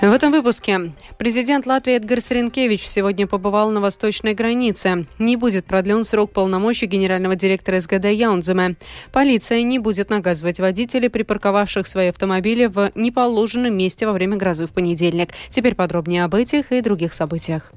[0.00, 5.04] В этом выпуске президент Латвии Эдгарс Ренкевич сегодня побывал на восточной границе.
[5.18, 8.76] Не будет продлен срок полномочий генерального директора СГД Яунземе.
[9.12, 14.72] Полиция не будет наказывать водителей, припарковавших свои автомобили в неположенном месте во время грозы в
[14.72, 15.32] понедельник.
[15.50, 17.70] Теперь подробнее об этих и других событиях.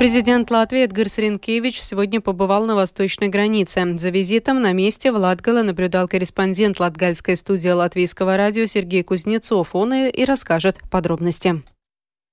[0.00, 3.82] Президент Латвии Эдгарс Ренкевич сегодня побывал на восточной границе.
[3.98, 9.76] За визитом на месте в Латгале наблюдал корреспондент Латгальской студии Латвийского радио Сергей Кузнецов.
[9.76, 11.56] Он и расскажет подробности.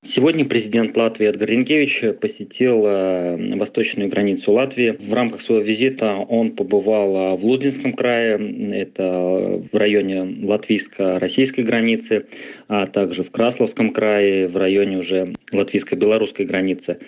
[0.05, 4.91] Сегодня президент Латвии Эдгар Ренкевич посетил э, восточную границу Латвии.
[4.91, 8.37] В рамках своего визита он побывал в Лудинском крае,
[8.75, 12.27] это в районе латвийско-российской границы,
[12.69, 16.99] а также в Красловском крае, в районе уже латвийско-белорусской границы.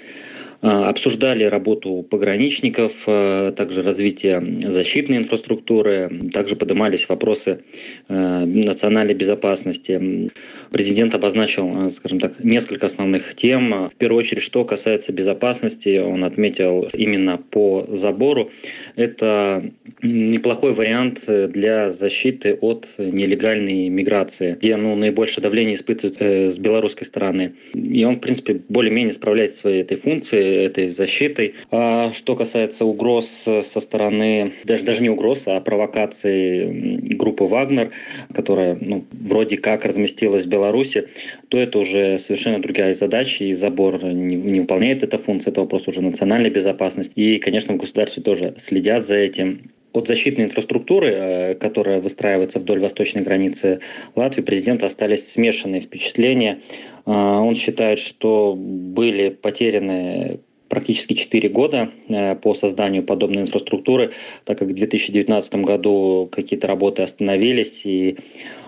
[0.62, 7.62] А, обсуждали работу пограничников, а, также развитие защитной инфраструктуры, также поднимались вопросы
[8.10, 10.32] а, национальной безопасности.
[10.72, 13.90] Президент обозначил, скажем так, несколько основных тем.
[13.90, 18.52] В первую очередь, что касается безопасности, он отметил именно по забору.
[18.98, 19.64] Это
[20.02, 27.06] неплохой вариант для защиты от нелегальной миграции, где ну, наибольшее давление испытывается э, с белорусской
[27.06, 27.54] стороны.
[27.74, 31.56] И он, в принципе, более-менее справляется своей этой функцией этой защитой.
[31.72, 37.92] А что касается угроз со стороны, даже, даже не угроз, а провокаций группы «Вагнер»,
[38.34, 41.08] которая ну, вроде как разместилась в Беларуси,
[41.50, 45.88] то это уже совершенно другая задача, и забор не, не выполняет эту функцию, это вопрос
[45.88, 47.14] уже национальной безопасности.
[47.16, 49.72] И, конечно, в государстве тоже следят за этим.
[49.92, 53.80] От защитной инфраструктуры, э, которая выстраивается вдоль восточной границы
[54.16, 56.60] Латвии, президента остались смешанные впечатления.
[57.06, 64.12] А, он считает, что были потеряны практически 4 года э, по созданию подобной инфраструктуры,
[64.46, 68.18] так как в 2019 году какие-то работы остановились, и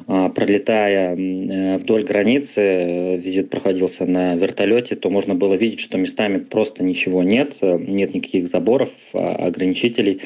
[0.07, 5.97] а, пролетая э, вдоль границы, э, визит проходился на вертолете, то можно было видеть, что
[5.97, 10.21] местами просто ничего нет, нет никаких заборов, а, ограничителей.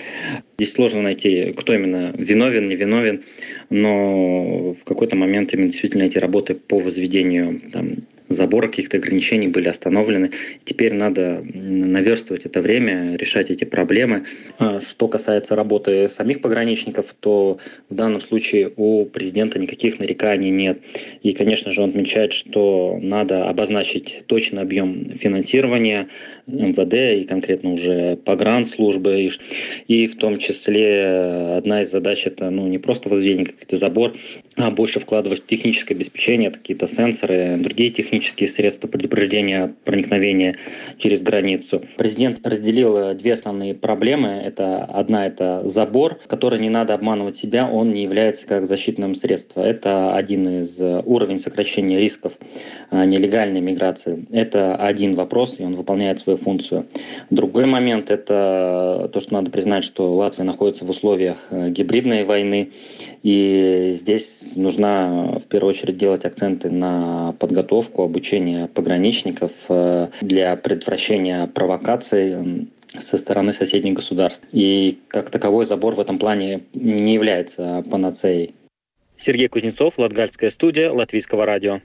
[0.57, 3.23] Здесь сложно найти, кто именно виновен, не виновен,
[3.69, 7.97] но в какой-то момент именно действительно эти работы по возведению там,
[8.29, 10.31] заборы каких-то ограничений были остановлены.
[10.65, 14.25] Теперь надо наверстывать это время, решать эти проблемы.
[14.57, 17.59] А что касается работы самих пограничников, то
[17.89, 20.79] в данном случае у президента никаких нареканий нет.
[21.21, 26.07] И, конечно же, он отмечает, что надо обозначить точный объем финансирования
[26.47, 29.29] МВД и конкретно уже погранслужбы.
[29.87, 34.13] И в том числе одна из задач это ну, не просто возведение каких-то забор,
[34.57, 40.57] больше вкладывать в техническое обеспечение, какие-то сенсоры, другие технические средства предупреждения проникновения
[40.97, 41.83] через границу.
[41.97, 44.29] Президент разделил две основные проблемы.
[44.29, 49.63] Это одна– это забор, который не надо обманывать себя, он не является как защитным средством.
[49.63, 52.33] Это один из уровней сокращения рисков
[52.89, 54.25] а, нелегальной миграции.
[54.31, 56.87] Это один вопрос, и он выполняет свою функцию.
[57.29, 62.71] Другой момент– это то, что надо признать, что Латвия находится в условиях э, гибридной войны,
[63.23, 71.47] и здесь нужно в первую очередь делать акценты на подготовку, обучение пограничников э, для предотвращения
[71.47, 72.67] провокаций
[73.09, 74.43] со стороны соседних государств.
[74.51, 78.53] И как таковой забор в этом плане не является панацеей.
[79.17, 81.81] Сергей Кузнецов, Латгальская студия, Латвийского радио.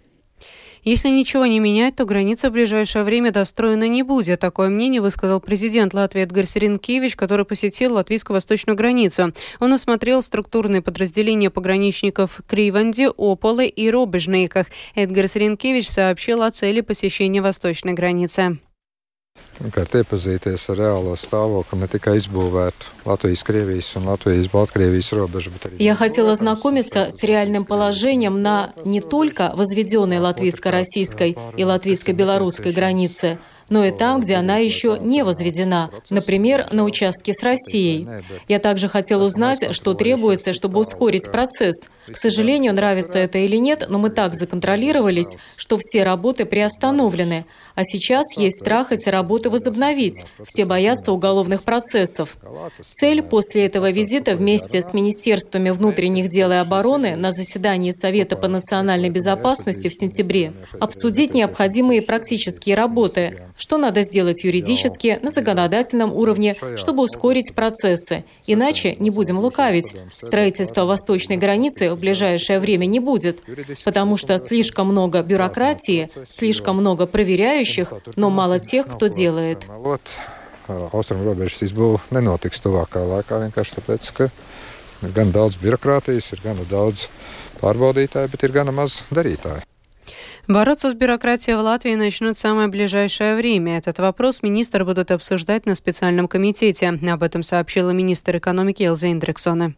[0.85, 4.41] Если ничего не менять, то граница в ближайшее время достроена не будет.
[4.41, 9.33] Такое мнение высказал президент Латвии Эдгар Сиренкевич, который посетил латвийско-восточную границу.
[9.59, 14.69] Он осмотрел структурные подразделения пограничников Криванди, Ополы и Робежниках.
[14.95, 18.59] Эдгар Сиренкевич сообщил о цели посещения восточной границы.
[19.61, 25.77] Pirmkārt, iepazīties ar reālo stāvokli, не tikai izbūvēt Латвijas-Кривijas un Латвijas-Балткривijas robežu, bet arī...
[25.85, 33.39] Я хотела ознакомиться с реальным положением на не только возведенной латвийско-российской и латвийско-белорусской границе,
[33.71, 38.07] но и там, где она еще не возведена, например, на участке с Россией.
[38.49, 41.77] Я также хотел узнать, что требуется, чтобы ускорить процесс.
[42.07, 47.47] К сожалению, нравится это или нет, но мы так законтролировались, что все работы приостановлены.
[47.77, 50.25] А сейчас есть страх эти работы возобновить.
[50.45, 52.37] Все боятся уголовных процессов.
[52.83, 58.49] Цель после этого визита вместе с Министерствами внутренних дел и обороны на заседании Совета по
[58.49, 66.57] национальной безопасности в сентябре обсудить необходимые практические работы, что надо сделать юридически, на законодательном уровне,
[66.77, 68.25] чтобы ускорить процессы.
[68.47, 73.43] Иначе, не будем лукавить, строительство восточной границы в ближайшее время не будет,
[73.85, 79.67] потому что слишком много бюрократии, слишком много проверяющих, но мало тех, кто делает.
[80.71, 83.41] austrumu robežas izbūve nenotiks tuvākā laikā.
[83.43, 84.29] Vienkārši tāpēc, ka
[85.03, 87.09] ir gan daudz birokrātijas, ir gan daudz
[87.59, 89.67] pārbaudītāju, bet ir gana maz darītāju.
[90.51, 93.79] Бороться с бюрократией в Латвии начнут в самое ближайшее время.
[93.79, 96.89] Этот вопрос министр будут обсуждать на специальном комитете.
[96.89, 99.75] Об этом сообщила министр экономики Элза Индрексона.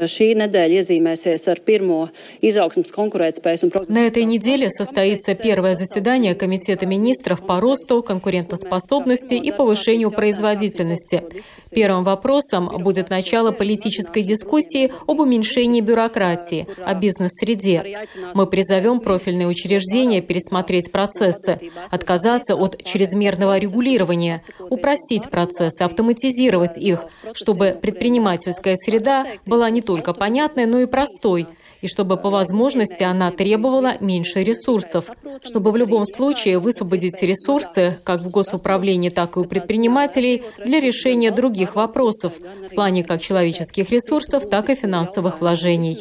[0.00, 1.98] Šī nedēļa iezīmēsies ar pirmo
[2.40, 10.10] izaugsmas konkurētspējas На этой неделе состоится первое заседание Комитета министров по росту, конкурентоспособности и повышению
[10.10, 11.24] производительности.
[11.72, 18.06] Первым вопросом будет начало политической дискуссии об уменьшении бюрократии, о бизнес-среде.
[18.34, 21.60] Мы призовем профильные учреждения пересмотреть процессы,
[21.90, 27.04] отказаться от чрезмерного регулирования, упростить процессы, автоматизировать их,
[27.34, 31.46] чтобы предпринимательская среда была не только понятной, но и простой,
[31.80, 35.10] и чтобы по возможности она требовала меньше ресурсов,
[35.42, 41.30] чтобы в любом случае высвободить ресурсы как в госуправлении, так и у предпринимателей для решения
[41.30, 42.32] других вопросов
[42.70, 45.98] в плане как человеческих ресурсов, так и финансовых вложений.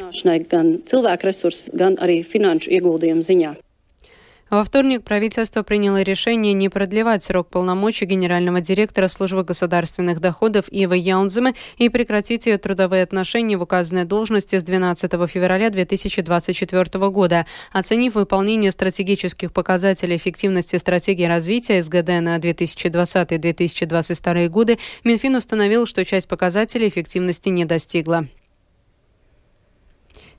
[4.49, 10.97] Во вторник правительство приняло решение не продлевать срок полномочий генерального директора службы государственных доходов Ивы
[10.97, 17.45] Яунземе и прекратить ее трудовые отношения в указанной должности с 12 февраля 2024 года.
[17.71, 26.27] Оценив выполнение стратегических показателей эффективности стратегии развития СГД на 2020-2022 годы, Минфин установил, что часть
[26.27, 28.27] показателей эффективности не достигла.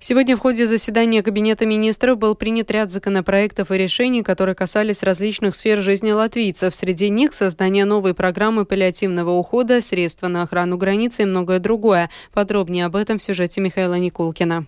[0.03, 5.55] Сегодня в ходе заседания Кабинета министров был принят ряд законопроектов и решений, которые касались различных
[5.55, 6.75] сфер жизни латвийцев.
[6.75, 12.09] Среди них создание новой программы паллиативного ухода, средства на охрану границы и многое другое.
[12.33, 14.67] Подробнее об этом в сюжете Михаила Никулкина.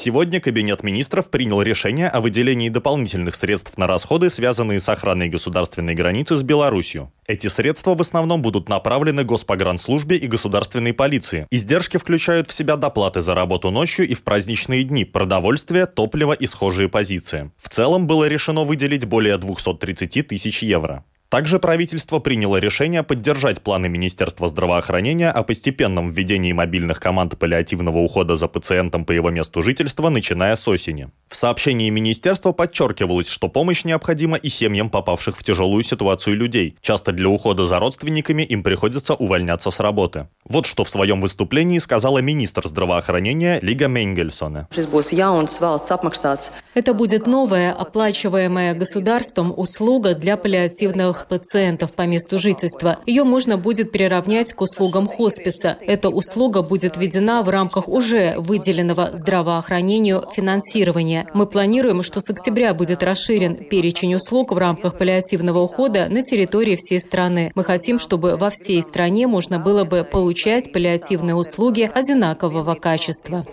[0.00, 5.96] Сегодня Кабинет министров принял решение о выделении дополнительных средств на расходы, связанные с охраной государственной
[5.96, 7.12] границы с Беларусью.
[7.26, 11.48] Эти средства в основном будут направлены Госпогранслужбе и государственной полиции.
[11.50, 16.46] Издержки включают в себя доплаты за работу ночью и в праздничные дни, продовольствие, топливо и
[16.46, 17.50] схожие позиции.
[17.58, 21.04] В целом было решено выделить более 230 тысяч евро.
[21.30, 28.34] Также правительство приняло решение поддержать планы Министерства здравоохранения о постепенном введении мобильных команд паллиативного ухода
[28.36, 31.10] за пациентом по его месту жительства, начиная с осени.
[31.28, 36.76] В сообщении министерства подчеркивалось, что помощь необходима и семьям попавших в тяжелую ситуацию людей.
[36.80, 40.28] Часто для ухода за родственниками им приходится увольняться с работы.
[40.46, 44.66] Вот что в своем выступлении сказала министр здравоохранения Лига Менгельсона.
[46.74, 52.98] Это будет новая, оплачиваемая государством услуга для паллиативных новых пациентов по месту жительства.
[53.06, 55.76] Ее можно будет приравнять к услугам хосписа.
[55.80, 61.26] Эта услуга будет введена в рамках уже выделенного здравоохранению финансирования.
[61.34, 66.76] Мы планируем, что с октября будет расширен перечень услуг в рамках паллиативного ухода на территории
[66.76, 67.50] всей страны.
[67.54, 73.44] Мы хотим, чтобы во всей стране можно было бы получать паллиативные услуги одинакового качества.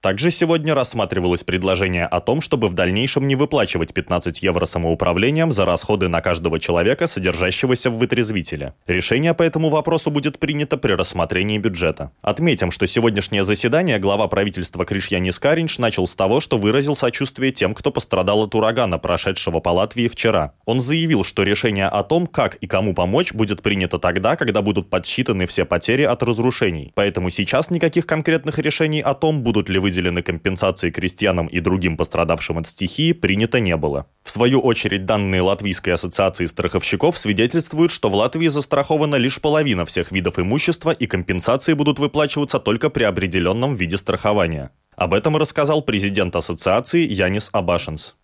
[0.00, 5.64] Также сегодня рассматривалось предложение о том, чтобы в дальнейшем не выплачивать 15 евро самоуправлением за
[5.64, 8.74] расходы расходы на каждого человека, содержащегося в вытрезвителе.
[8.86, 12.10] Решение по этому вопросу будет принято при рассмотрении бюджета.
[12.20, 17.74] Отметим, что сегодняшнее заседание глава правительства Кришьянис Каринч начал с того, что выразил сочувствие тем,
[17.74, 20.52] кто пострадал от урагана, прошедшего по Латвии вчера.
[20.66, 24.90] Он заявил, что решение о том, как и кому помочь, будет принято тогда, когда будут
[24.90, 26.92] подсчитаны все потери от разрушений.
[26.94, 32.58] Поэтому сейчас никаких конкретных решений о том, будут ли выделены компенсации крестьянам и другим пострадавшим
[32.58, 34.06] от стихии, принято не было.
[34.22, 39.84] В свою очередь, данные латвийского Латвийской ассоциации страховщиков свидетельствуют, что в Латвии застрахована лишь половина
[39.84, 44.70] всех видов имущества и компенсации будут выплачиваться только при определенном виде страхования.
[44.98, 48.16] Об этом рассказал президент ассоциации Янис Абашинс.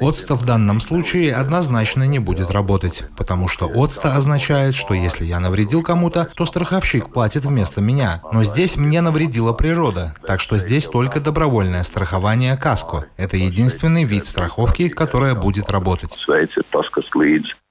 [0.00, 5.40] ОЦТА в данном случае однозначно не будет работать, потому что ОЦТА означает, что если я
[5.40, 8.22] навредил кому-то, то страховщик платит вместо меня.
[8.32, 13.06] Но здесь мне навредила природа, так что здесь только добровольное страхование КАСКО.
[13.16, 16.16] Это единственный вид страховки, которая будет работать.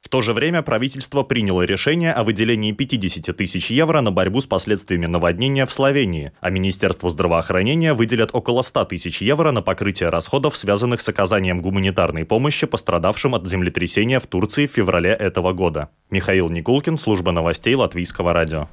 [0.01, 4.47] В то же время правительство приняло решение о выделении 50 тысяч евро на борьбу с
[4.47, 10.57] последствиями наводнения в Словении, а Министерство здравоохранения выделят около 100 тысяч евро на покрытие расходов,
[10.57, 15.89] связанных с оказанием гуманитарной помощи пострадавшим от землетрясения в Турции в феврале этого года.
[16.11, 18.67] Михаил Никулкин, служба новостей Латвийского радио.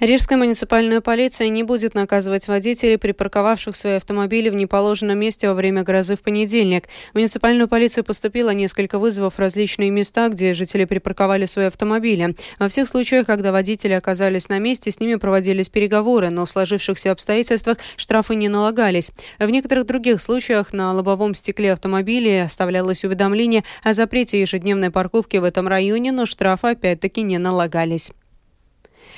[0.00, 5.84] Рижская муниципальная полиция не будет наказывать водителей, припарковавших свои автомобили в неположенном месте во время
[5.84, 6.88] грозы в понедельник.
[7.12, 12.34] В муниципальную полицию поступило несколько вызовов в различные места, где жители припарковали свои автомобили.
[12.58, 17.12] Во всех случаях, когда водители оказались на месте, с ними проводились переговоры, но в сложившихся
[17.12, 19.12] обстоятельствах штрафы не налагались.
[19.38, 25.44] В некоторых других случаях на лобовом стекле автомобиля оставлялось уведомление о запрете ежедневной парковки в
[25.44, 28.12] этом районе, но штрафы опять-таки не налагались.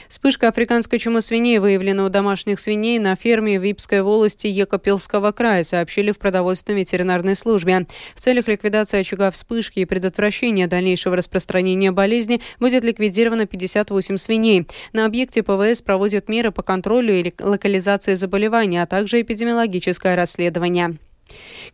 [0.08, 5.64] Вспышка африканской чумы свиней выявлена у домашних свиней на ферме в Ипской волости Екопилского края,
[5.64, 7.86] сообщили в продовольственной ветеринарной службе.
[8.14, 14.66] В целях ликвидации очага вспышки и предотвращения дальнейшего распространения болезни будет ликвидировано 58 свиней.
[14.92, 20.98] На объекте ПВС проводят меры по контролю и локализации заболевания, а также эпидемиологическое расследование.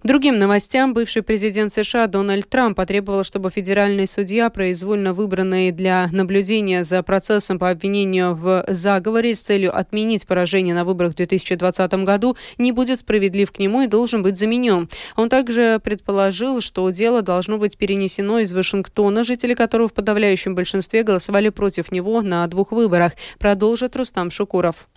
[0.04, 6.84] Другим новостям бывший президент США Дональд Трамп потребовал, чтобы федеральный судья, произвольно выбранный для наблюдения
[6.84, 12.36] за процессом по обвинению в заговоре с целью отменить поражение на выборах в 2020 году,
[12.58, 14.88] не будет справедлив к нему и должен быть заменен.
[15.16, 21.02] Он также предположил, что дело должно быть перенесено из Вашингтона, жители которого в подавляющем большинстве
[21.02, 24.88] голосовали против него на двух выборах, продолжит Рустам Шукуров.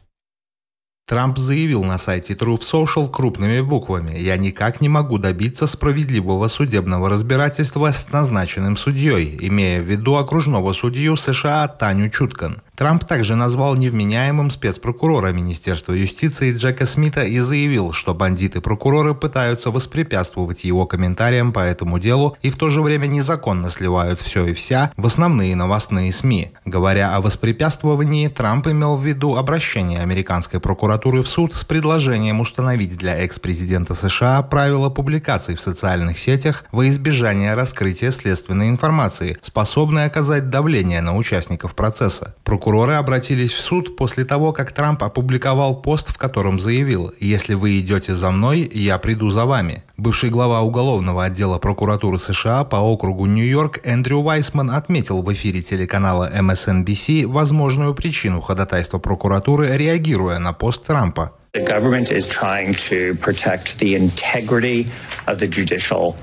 [1.12, 7.10] Трамп заявил на сайте Truth Social крупными буквами «Я никак не могу добиться справедливого судебного
[7.10, 12.62] разбирательства с назначенным судьей», имея в виду окружного судью США Таню Чуткан.
[12.82, 20.64] Трамп также назвал невменяемым спецпрокурора Министерства юстиции Джека Смита и заявил, что бандиты-прокуроры пытаются воспрепятствовать
[20.64, 24.92] его комментариям по этому делу и в то же время незаконно сливают все и вся
[24.98, 26.54] в основные новостные СМИ.
[26.66, 32.98] Говоря о воспрепятствовании, Трамп имел в виду обращение американской прокуратуры в суд с предложением установить
[32.98, 40.50] для экс-президента США правила публикаций в социальных сетях во избежание раскрытия следственной информации, способной оказать
[40.50, 42.34] давление на участников процесса.
[42.44, 47.54] Прокурор Прокуроры обратились в суд после того, как Трамп опубликовал пост, в котором заявил «Если
[47.54, 49.84] вы идете за мной, я приду за вами».
[49.98, 56.32] Бывший глава уголовного отдела прокуратуры США по округу Нью-Йорк Эндрю Вайсман отметил в эфире телеканала
[56.34, 61.34] MSNBC возможную причину ходатайства прокуратуры, реагируя на пост Трампа.
[61.54, 64.88] The government is trying to protect the integrity
[65.28, 66.16] of the judicial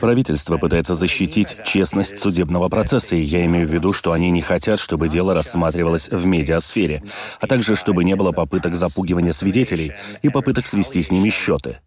[0.00, 4.78] Правительство пытается защитить честность судебного процесса, и я имею в виду, что они не хотят,
[4.78, 7.02] чтобы дело рассматривалось в медиасфере,
[7.40, 11.78] а также чтобы не было попыток запугивания свидетелей и попыток свести с ними счеты.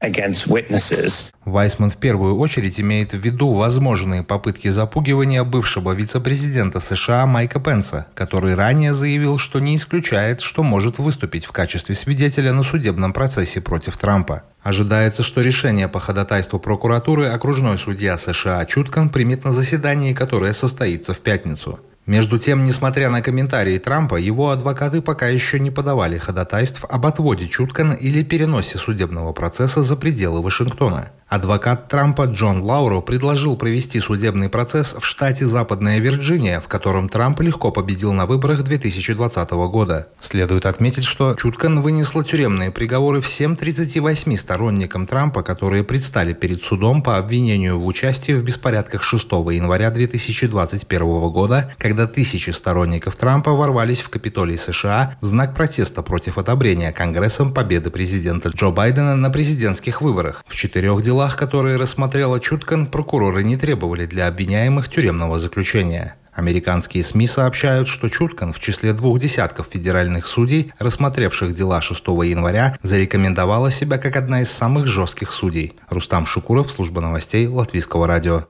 [1.46, 8.08] Вайсман в первую очередь имеет в виду возможные попытки запугивания бывшего вице-президента США Майка Пенса,
[8.14, 13.62] который ранее заявил, что не исключает, что может выступить в качестве свидетеля на судебном процессе
[13.62, 14.44] против Трампа.
[14.64, 21.14] Ожидается, что решение по ходатайству прокуратуры окружной судья США Чуткан примет на заседании, которое состоится
[21.14, 21.80] в пятницу.
[22.06, 27.48] Между тем, несмотря на комментарии Трампа, его адвокаты пока еще не подавали ходатайств об отводе
[27.48, 31.10] Чуткан или переносе судебного процесса за пределы Вашингтона.
[31.32, 37.40] Адвокат Трампа Джон Лауро предложил провести судебный процесс в штате Западная Вирджиния, в котором Трамп
[37.40, 40.10] легко победил на выборах 2020 года.
[40.20, 47.02] Следует отметить, что Чуткан вынесла тюремные приговоры всем 38 сторонникам Трампа, которые предстали перед судом
[47.02, 54.02] по обвинению в участии в беспорядках 6 января 2021 года, когда тысячи сторонников Трампа ворвались
[54.02, 60.02] в Капитолий США в знак протеста против одобрения Конгрессом победы президента Джо Байдена на президентских
[60.02, 60.44] выборах.
[60.46, 66.16] В четырех делах делах, которые рассмотрела Чуткан, прокуроры не требовали для обвиняемых тюремного заключения.
[66.34, 72.76] Американские СМИ сообщают, что Чуткан в числе двух десятков федеральных судей, рассмотревших дела 6 января,
[72.82, 75.74] зарекомендовала себя как одна из самых жестких судей.
[75.90, 78.48] Рустам Шукуров, служба новостей Латвийского радио.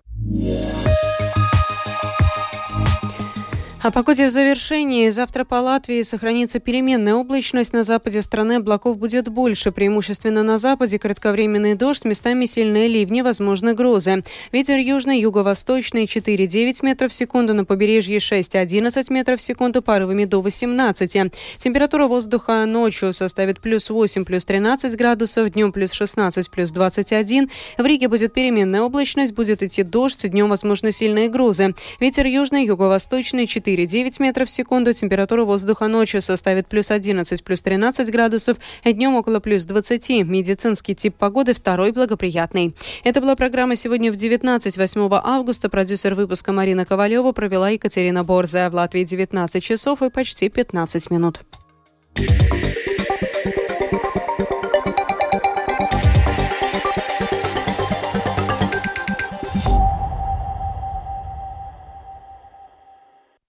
[3.84, 5.10] О погоде в завершении.
[5.10, 7.74] Завтра по Латвии сохранится переменная облачность.
[7.74, 9.72] На западе страны облаков будет больше.
[9.72, 14.24] Преимущественно на западе кратковременный дождь, местами сильные ливни, возможны грозы.
[14.52, 20.42] Ветер южный, юго-восточный 4-9 метров в секунду, на побережье 6-11 метров в секунду, порывами до
[20.42, 21.34] 18.
[21.58, 27.50] Температура воздуха ночью составит плюс 8, плюс 13 градусов, днем плюс 16, плюс 21.
[27.80, 31.74] В Риге будет переменная облачность, будет идти дождь, днем возможны сильные грозы.
[32.00, 34.94] Ветер южный, юго-восточный 4 4-9 метров в секунду.
[34.94, 40.26] Температура воздуха ночью составит плюс 11, плюс 13 градусов, днем около плюс 20.
[40.26, 42.76] Медицинский тип погоды второй благоприятный.
[43.04, 45.70] Это была программа сегодня в 19, 8 августа.
[45.70, 48.70] Продюсер выпуска Марина Ковалева провела Екатерина Борзая.
[48.70, 51.42] В Латвии 19 часов и почти 15 минут.